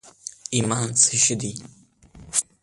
ایمان 0.55 0.87
څه 1.03 1.15
شي 1.23 1.35
دي؟ 1.41 1.51